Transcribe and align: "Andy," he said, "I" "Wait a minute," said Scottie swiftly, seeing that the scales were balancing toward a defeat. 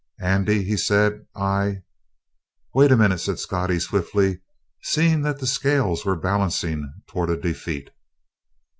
"Andy," 0.23 0.63
he 0.63 0.77
said, 0.77 1.27
"I" 1.35 1.83
"Wait 2.73 2.91
a 2.91 2.97
minute," 2.97 3.19
said 3.19 3.37
Scottie 3.37 3.77
swiftly, 3.77 4.39
seeing 4.81 5.21
that 5.21 5.37
the 5.39 5.45
scales 5.45 6.03
were 6.05 6.15
balancing 6.15 6.91
toward 7.07 7.29
a 7.29 7.37
defeat. 7.37 7.91